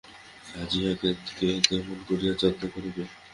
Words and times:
আজ 0.59 0.71
ইহাকে 0.77 1.09
কে 1.37 1.49
তেমন 1.67 1.97
করিয়া 2.07 2.33
যত্ন 2.41 2.61
করিবে। 2.73 3.03